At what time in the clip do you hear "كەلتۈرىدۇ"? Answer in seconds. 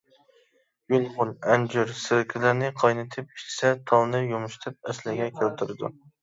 5.39-5.93